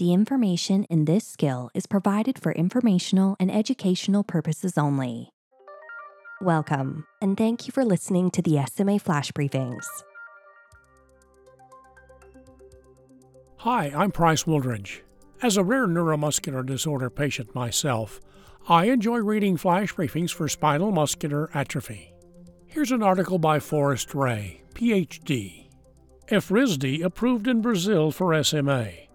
The 0.00 0.14
information 0.14 0.84
in 0.84 1.04
this 1.04 1.26
skill 1.26 1.68
is 1.74 1.84
provided 1.84 2.38
for 2.38 2.52
informational 2.52 3.36
and 3.38 3.50
educational 3.50 4.24
purposes 4.24 4.78
only. 4.78 5.28
Welcome, 6.40 7.04
and 7.20 7.36
thank 7.36 7.66
you 7.66 7.72
for 7.72 7.84
listening 7.84 8.30
to 8.30 8.40
the 8.40 8.64
SMA 8.64 8.98
Flash 8.98 9.30
Briefings. 9.32 9.84
Hi, 13.58 13.92
I'm 13.94 14.10
Price 14.10 14.44
Wooldridge. 14.44 15.00
As 15.42 15.58
a 15.58 15.62
rare 15.62 15.86
neuromuscular 15.86 16.64
disorder 16.64 17.10
patient 17.10 17.54
myself, 17.54 18.22
I 18.70 18.86
enjoy 18.86 19.18
reading 19.18 19.58
flash 19.58 19.92
briefings 19.92 20.32
for 20.32 20.48
spinal 20.48 20.92
muscular 20.92 21.50
atrophy. 21.52 22.14
Here's 22.64 22.90
an 22.90 23.02
article 23.02 23.38
by 23.38 23.58
Forrest 23.58 24.14
Ray, 24.14 24.62
PhD. 24.72 25.68
Evrysdi 26.28 27.04
approved 27.04 27.46
in 27.46 27.60
Brazil 27.60 28.10
for 28.10 28.42
SMA, 28.42 29.09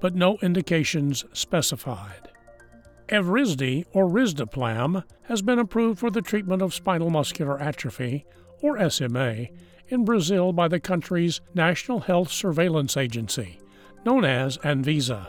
but 0.00 0.14
no 0.14 0.38
indications 0.42 1.24
specified. 1.32 2.28
Evrysdi, 3.08 3.84
or 3.92 4.06
risdiplam, 4.06 5.02
has 5.22 5.42
been 5.42 5.58
approved 5.58 5.98
for 5.98 6.10
the 6.10 6.22
treatment 6.22 6.62
of 6.62 6.74
spinal 6.74 7.10
muscular 7.10 7.60
atrophy, 7.60 8.26
or 8.62 8.90
SMA, 8.90 9.46
in 9.88 10.04
Brazil 10.04 10.52
by 10.52 10.68
the 10.68 10.80
country's 10.80 11.40
National 11.54 12.00
Health 12.00 12.30
Surveillance 12.30 12.96
Agency, 12.96 13.60
known 14.04 14.24
as 14.24 14.58
Anvisa. 14.58 15.28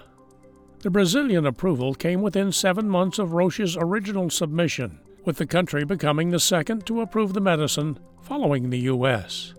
The 0.80 0.90
Brazilian 0.90 1.46
approval 1.46 1.94
came 1.94 2.22
within 2.22 2.52
seven 2.52 2.90
months 2.90 3.20
of 3.20 3.34
Roche's 3.34 3.78
original 3.80 4.30
submission, 4.30 5.00
with 5.26 5.38
the 5.38 5.46
country 5.46 5.86
becoming 5.86 6.30
the 6.30 6.40
second 6.40 6.86
to 6.86 7.02
approve 7.02 7.34
the 7.34 7.42
medicine 7.42 8.00
following 8.22 8.70
the 8.70 8.80
U.S. 8.80 9.54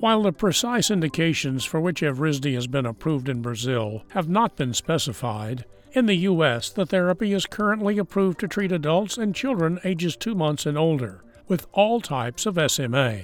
While 0.00 0.22
the 0.22 0.32
precise 0.32 0.92
indications 0.92 1.64
for 1.64 1.80
which 1.80 2.02
Evrysdi 2.02 2.54
has 2.54 2.68
been 2.68 2.86
approved 2.86 3.28
in 3.28 3.42
Brazil 3.42 4.04
have 4.10 4.28
not 4.28 4.54
been 4.54 4.72
specified, 4.72 5.64
in 5.90 6.06
the 6.06 6.14
U.S. 6.18 6.70
the 6.70 6.86
therapy 6.86 7.32
is 7.32 7.46
currently 7.46 7.98
approved 7.98 8.38
to 8.40 8.46
treat 8.46 8.70
adults 8.70 9.18
and 9.18 9.34
children 9.34 9.80
ages 9.82 10.16
2 10.16 10.36
months 10.36 10.66
and 10.66 10.78
older 10.78 11.24
with 11.48 11.66
all 11.72 12.00
types 12.00 12.46
of 12.46 12.58
SMA. 12.70 13.22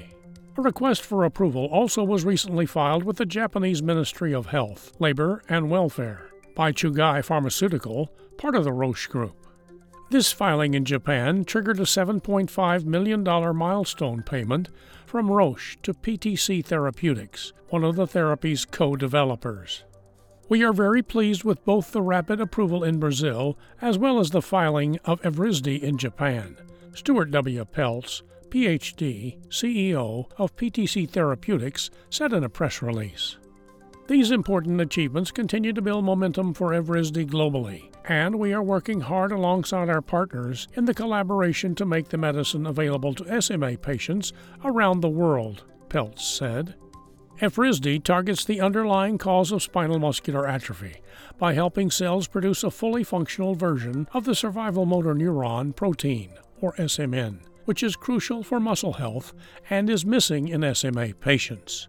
A 0.57 0.63
request 0.63 1.03
for 1.03 1.23
approval 1.23 1.67
also 1.67 2.03
was 2.03 2.25
recently 2.25 2.67
filed 2.67 3.05
with 3.05 3.19
the 3.19 3.27
Japanese 3.27 3.83
Ministry 3.83 4.35
of 4.35 4.47
Health, 4.47 4.93
Labor, 4.99 5.43
and 5.49 5.71
Welfare 5.71 6.29
by 6.57 6.73
Chugai 6.73 7.25
Pharmaceutical, 7.25 8.13
part 8.37 8.57
of 8.57 8.65
the 8.65 8.73
Roche 8.73 9.07
Group. 9.07 9.44
This 10.11 10.33
filing 10.33 10.75
in 10.75 10.85
Japan 10.85 11.45
triggered 11.45 11.81
a 11.81 11.85
$7.5 11.85 12.85
million 12.85 13.23
milestone 13.57 14.23
payment 14.23 14.69
from 15.07 15.31
Roche 15.31 15.77
to 15.83 15.95
PTC 15.95 16.65
Therapeutics, 16.65 17.53
one 17.71 17.85
of 17.85 17.97
the 17.97 18.07
therapy's 18.07 18.65
co 18.65 18.97
developers. 18.97 19.85
We 20.49 20.63
are 20.63 20.73
very 20.73 21.03
pleased 21.03 21.43
with 21.43 21.65
both 21.65 21.93
the 21.93 22.03
rapid 22.03 22.41
approval 22.41 22.85
in 22.85 23.01
Brazil 23.01 23.59
as 23.81 23.97
well 23.97 24.21
as 24.21 24.31
the 24.31 24.43
filing 24.43 24.99
of 25.05 25.23
Evrysdi 25.23 25.83
in 25.83 25.97
Japan. 25.97 26.57
Stuart 26.95 27.31
W. 27.31 27.65
Peltz, 27.65 28.23
PhD, 28.51 29.39
CEO 29.49 30.31
of 30.37 30.55
PTC 30.55 31.09
Therapeutics, 31.09 31.91
said 32.11 32.33
in 32.33 32.45
a 32.45 32.49
press 32.49 32.83
release. 32.83 33.37
These 34.07 34.33
important 34.33 34.83
achievements 34.83 35.31
continue 35.31 35.73
to 35.73 35.81
build 35.81 36.05
momentum 36.05 36.53
for 36.53 36.73
Evrysdi 36.73 37.27
globally, 37.27 37.91
and 38.05 38.35
we 38.39 38.53
are 38.53 38.63
working 38.63 39.01
hard 39.01 39.33
alongside 39.33 39.89
our 39.89 40.03
partners 40.03 40.69
in 40.75 40.85
the 40.85 40.93
collaboration 40.93 41.75
to 41.77 41.87
make 41.87 42.09
the 42.09 42.19
medicine 42.19 42.67
available 42.67 43.15
to 43.15 43.41
SMA 43.41 43.79
patients 43.79 44.35
around 44.63 45.01
the 45.01 45.09
world, 45.09 45.65
Peltz 45.89 46.21
said. 46.21 46.75
Evrysdi 47.41 48.05
targets 48.05 48.45
the 48.45 48.61
underlying 48.61 49.17
cause 49.17 49.51
of 49.51 49.63
spinal 49.63 49.99
muscular 49.99 50.47
atrophy 50.47 50.97
by 51.39 51.55
helping 51.55 51.91
cells 51.91 52.27
produce 52.27 52.63
a 52.63 52.71
fully 52.71 53.05
functional 53.05 53.55
version 53.55 54.07
of 54.13 54.25
the 54.25 54.35
survival 54.35 54.85
motor 54.85 55.15
neuron 55.15 55.75
protein, 55.75 56.31
or 56.61 56.75
SMN, 56.75 57.39
which 57.65 57.83
is 57.83 57.97
crucial 57.97 58.43
for 58.43 58.61
muscle 58.61 58.93
health 58.93 59.33
and 59.71 59.89
is 59.89 60.05
missing 60.05 60.49
in 60.49 60.75
SMA 60.75 61.15
patients. 61.15 61.89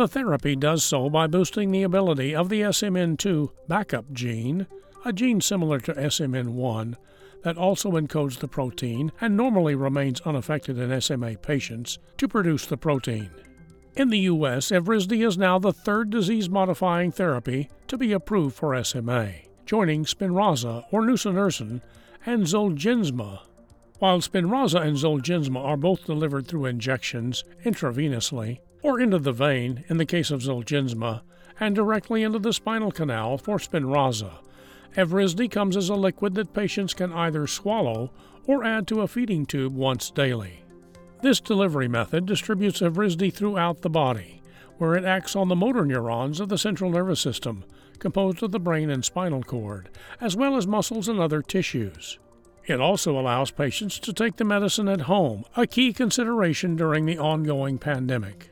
The 0.00 0.08
therapy 0.08 0.56
does 0.56 0.82
so 0.82 1.10
by 1.10 1.26
boosting 1.26 1.70
the 1.70 1.82
ability 1.82 2.34
of 2.34 2.48
the 2.48 2.62
SMN2 2.62 3.50
backup 3.68 4.10
gene, 4.14 4.66
a 5.04 5.12
gene 5.12 5.42
similar 5.42 5.78
to 5.80 5.92
SMN1 5.92 6.96
that 7.42 7.58
also 7.58 7.90
encodes 7.90 8.38
the 8.38 8.48
protein 8.48 9.12
and 9.20 9.36
normally 9.36 9.74
remains 9.74 10.22
unaffected 10.22 10.78
in 10.78 10.98
SMA 11.02 11.36
patients, 11.36 11.98
to 12.16 12.26
produce 12.26 12.64
the 12.64 12.78
protein. 12.78 13.28
In 13.94 14.08
the 14.08 14.20
U.S., 14.20 14.70
Evrysdi 14.70 15.22
is 15.22 15.36
now 15.36 15.58
the 15.58 15.70
third 15.70 16.08
disease 16.08 16.48
modifying 16.48 17.12
therapy 17.12 17.68
to 17.86 17.98
be 17.98 18.12
approved 18.12 18.56
for 18.56 18.82
SMA, 18.82 19.32
joining 19.66 20.06
Spinraza 20.06 20.82
or 20.90 21.02
nusinersen 21.02 21.82
and 22.24 22.44
Zolgensma. 22.44 23.40
While 23.98 24.20
Spinraza 24.20 24.80
and 24.80 24.96
Zolgensma 24.96 25.62
are 25.62 25.76
both 25.76 26.06
delivered 26.06 26.46
through 26.46 26.64
injections 26.64 27.44
intravenously, 27.66 28.60
or 28.82 29.00
into 29.00 29.18
the 29.18 29.32
vein 29.32 29.84
in 29.88 29.96
the 29.96 30.06
case 30.06 30.30
of 30.30 30.42
Zolgensma, 30.42 31.22
and 31.58 31.74
directly 31.74 32.22
into 32.22 32.38
the 32.38 32.52
spinal 32.52 32.90
canal 32.90 33.36
for 33.36 33.58
Spinraza. 33.58 34.38
Evrysdi 34.96 35.50
comes 35.50 35.76
as 35.76 35.88
a 35.88 35.94
liquid 35.94 36.34
that 36.34 36.54
patients 36.54 36.94
can 36.94 37.12
either 37.12 37.46
swallow 37.46 38.10
or 38.46 38.64
add 38.64 38.88
to 38.88 39.02
a 39.02 39.08
feeding 39.08 39.46
tube 39.46 39.74
once 39.74 40.10
daily. 40.10 40.64
This 41.22 41.40
delivery 41.40 41.86
method 41.86 42.26
distributes 42.26 42.80
Evrysdi 42.80 43.32
throughout 43.32 43.82
the 43.82 43.90
body, 43.90 44.40
where 44.78 44.96
it 44.96 45.04
acts 45.04 45.36
on 45.36 45.48
the 45.48 45.54
motor 45.54 45.84
neurons 45.84 46.40
of 46.40 46.48
the 46.48 46.56
central 46.56 46.90
nervous 46.90 47.20
system, 47.20 47.64
composed 47.98 48.42
of 48.42 48.50
the 48.50 48.58
brain 48.58 48.88
and 48.88 49.04
spinal 49.04 49.42
cord, 49.42 49.90
as 50.20 50.34
well 50.34 50.56
as 50.56 50.66
muscles 50.66 51.06
and 51.06 51.20
other 51.20 51.42
tissues. 51.42 52.18
It 52.66 52.80
also 52.80 53.18
allows 53.18 53.50
patients 53.50 53.98
to 53.98 54.12
take 54.12 54.36
the 54.36 54.44
medicine 54.44 54.88
at 54.88 55.02
home, 55.02 55.44
a 55.56 55.66
key 55.66 55.92
consideration 55.92 56.76
during 56.76 57.04
the 57.04 57.18
ongoing 57.18 57.78
pandemic. 57.78 58.50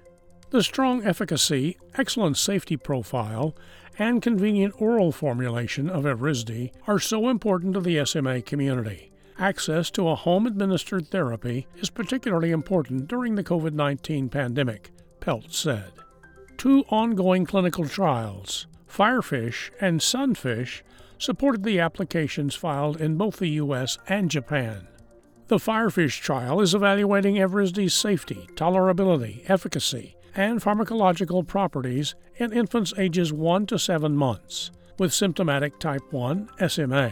The 0.50 0.62
strong 0.62 1.04
efficacy, 1.04 1.76
excellent 1.96 2.38
safety 2.38 2.78
profile, 2.78 3.54
and 3.98 4.22
convenient 4.22 4.80
oral 4.80 5.12
formulation 5.12 5.90
of 5.90 6.04
Evrysdi 6.04 6.70
are 6.86 6.98
so 6.98 7.28
important 7.28 7.74
to 7.74 7.80
the 7.80 8.02
SMA 8.06 8.40
community. 8.40 9.12
Access 9.38 9.90
to 9.90 10.08
a 10.08 10.14
home 10.14 10.46
administered 10.46 11.08
therapy 11.08 11.66
is 11.76 11.90
particularly 11.90 12.50
important 12.50 13.08
during 13.08 13.34
the 13.34 13.44
COVID 13.44 13.74
19 13.74 14.30
pandemic, 14.30 14.90
Peltz 15.20 15.52
said. 15.54 15.92
Two 16.56 16.84
ongoing 16.88 17.44
clinical 17.44 17.86
trials, 17.86 18.66
Firefish 18.90 19.70
and 19.82 20.00
Sunfish, 20.00 20.82
supported 21.18 21.62
the 21.62 21.78
applications 21.78 22.54
filed 22.54 22.98
in 23.00 23.16
both 23.16 23.36
the 23.36 23.50
U.S. 23.50 23.98
and 24.08 24.30
Japan. 24.30 24.88
The 25.48 25.58
Firefish 25.58 26.20
trial 26.20 26.60
is 26.60 26.74
evaluating 26.74 27.36
Evrysdi's 27.36 27.94
safety, 27.94 28.48
tolerability, 28.54 29.48
efficacy, 29.48 30.16
and 30.38 30.62
pharmacological 30.62 31.44
properties 31.44 32.14
in 32.36 32.52
infants 32.52 32.94
ages 32.96 33.32
1 33.32 33.66
to 33.66 33.76
7 33.76 34.16
months 34.16 34.70
with 34.96 35.12
symptomatic 35.12 35.80
type 35.80 36.12
1 36.12 36.48
SMA. 36.68 37.10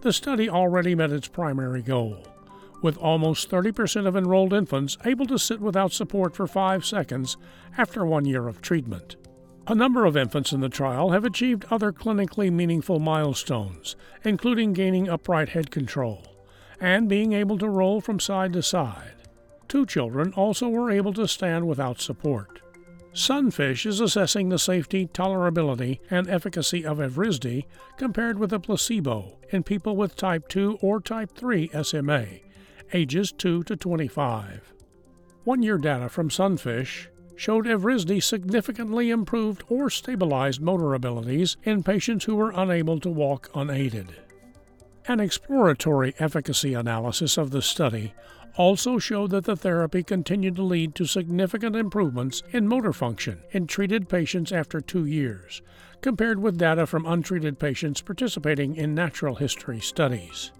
The 0.00 0.14
study 0.14 0.48
already 0.48 0.94
met 0.94 1.12
its 1.12 1.28
primary 1.28 1.82
goal, 1.82 2.26
with 2.82 2.96
almost 2.96 3.50
30% 3.50 4.06
of 4.06 4.16
enrolled 4.16 4.54
infants 4.54 4.96
able 5.04 5.26
to 5.26 5.38
sit 5.38 5.60
without 5.60 5.92
support 5.92 6.34
for 6.34 6.46
5 6.46 6.86
seconds 6.86 7.36
after 7.76 8.06
one 8.06 8.24
year 8.24 8.48
of 8.48 8.62
treatment. 8.62 9.16
A 9.66 9.74
number 9.74 10.06
of 10.06 10.16
infants 10.16 10.52
in 10.52 10.60
the 10.60 10.70
trial 10.70 11.10
have 11.10 11.26
achieved 11.26 11.66
other 11.70 11.92
clinically 11.92 12.50
meaningful 12.50 12.98
milestones, 12.98 13.94
including 14.24 14.72
gaining 14.72 15.06
upright 15.06 15.50
head 15.50 15.70
control 15.70 16.22
and 16.80 17.10
being 17.10 17.34
able 17.34 17.58
to 17.58 17.68
roll 17.68 18.00
from 18.00 18.18
side 18.18 18.54
to 18.54 18.62
side. 18.62 19.23
Two 19.74 19.86
children 19.86 20.32
also 20.34 20.68
were 20.68 20.88
able 20.88 21.12
to 21.14 21.26
stand 21.26 21.66
without 21.66 22.00
support. 22.00 22.60
Sunfish 23.12 23.84
is 23.86 23.98
assessing 23.98 24.48
the 24.48 24.56
safety, 24.56 25.08
tolerability, 25.08 25.98
and 26.08 26.30
efficacy 26.30 26.86
of 26.86 26.98
Evrysdi 26.98 27.64
compared 27.96 28.38
with 28.38 28.52
a 28.52 28.60
placebo 28.60 29.36
in 29.50 29.64
people 29.64 29.96
with 29.96 30.14
type 30.14 30.46
2 30.46 30.78
or 30.80 31.00
type 31.00 31.32
3 31.34 31.70
SMA, 31.82 32.24
ages 32.92 33.32
2 33.32 33.64
to 33.64 33.74
25. 33.74 34.72
One 35.42 35.60
year 35.64 35.78
data 35.78 36.08
from 36.08 36.30
Sunfish 36.30 37.08
showed 37.34 37.66
Evrysdi 37.66 38.22
significantly 38.22 39.10
improved 39.10 39.64
or 39.68 39.90
stabilized 39.90 40.60
motor 40.60 40.94
abilities 40.94 41.56
in 41.64 41.82
patients 41.82 42.26
who 42.26 42.36
were 42.36 42.52
unable 42.54 43.00
to 43.00 43.10
walk 43.10 43.50
unaided. 43.56 44.14
An 45.08 45.18
exploratory 45.18 46.14
efficacy 46.20 46.74
analysis 46.74 47.36
of 47.36 47.50
the 47.50 47.60
study 47.60 48.14
also 48.56 48.98
showed 48.98 49.30
that 49.30 49.44
the 49.44 49.56
therapy 49.56 50.02
continued 50.02 50.56
to 50.56 50.62
lead 50.62 50.94
to 50.94 51.06
significant 51.06 51.76
improvements 51.76 52.42
in 52.50 52.68
motor 52.68 52.92
function 52.92 53.40
in 53.50 53.66
treated 53.66 54.08
patients 54.08 54.52
after 54.52 54.80
two 54.80 55.04
years, 55.04 55.62
compared 56.00 56.38
with 56.38 56.58
data 56.58 56.86
from 56.86 57.06
untreated 57.06 57.58
patients 57.58 58.00
participating 58.00 58.76
in 58.76 58.94
natural 58.94 59.34
history 59.34 59.80
studies. 59.80 60.52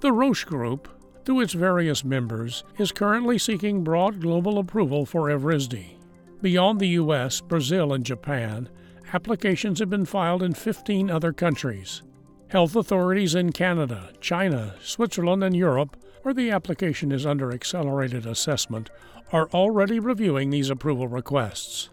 The 0.00 0.12
Roche 0.12 0.44
Group, 0.44 0.88
through 1.24 1.40
its 1.40 1.52
various 1.52 2.04
members, 2.04 2.64
is 2.78 2.92
currently 2.92 3.38
seeking 3.38 3.82
broad 3.82 4.20
global 4.20 4.58
approval 4.58 5.06
for 5.06 5.28
Evrysdi. 5.28 5.96
Beyond 6.42 6.80
the 6.80 6.88
US, 6.88 7.40
Brazil, 7.40 7.92
and 7.92 8.04
Japan, 8.04 8.68
Applications 9.12 9.78
have 9.78 9.88
been 9.88 10.04
filed 10.04 10.42
in 10.42 10.52
15 10.52 11.10
other 11.10 11.32
countries. 11.32 12.02
Health 12.48 12.74
authorities 12.74 13.34
in 13.34 13.52
Canada, 13.52 14.10
China, 14.20 14.74
Switzerland, 14.80 15.44
and 15.44 15.56
Europe, 15.56 15.96
where 16.26 16.34
the 16.34 16.50
application 16.50 17.12
is 17.12 17.24
under 17.24 17.52
accelerated 17.52 18.26
assessment, 18.26 18.90
are 19.30 19.48
already 19.54 20.00
reviewing 20.00 20.50
these 20.50 20.70
approval 20.70 21.06
requests. 21.06 21.88